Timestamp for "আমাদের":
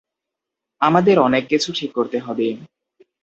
0.81-1.19